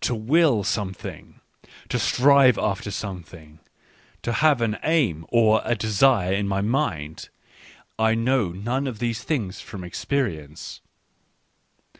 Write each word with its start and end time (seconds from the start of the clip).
To" 0.00 0.14
will" 0.32 0.64
some 0.74 0.92
thing, 0.92 1.38
to 1.88 2.00
"strive" 2.00 2.58
after 2.58 2.90
something, 2.90 3.60
to 4.22 4.32
have 4.32 4.60
an" 4.60 4.76
aim" 4.82 5.24
or 5.28 5.62
a" 5.64 5.76
desire" 5.76 6.32
in 6.34 6.48
my 6.48 6.60
mind— 6.60 7.28
I 7.96 8.16
know 8.16 8.48
none 8.50 8.88
of 8.88 8.98
these 8.98 9.22
things 9.22 9.60
from 9.60 9.84
experience. 9.84 10.80